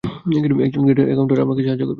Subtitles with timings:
[0.65, 1.89] একজন gate attendant আপনাকে সাহায্য করবে।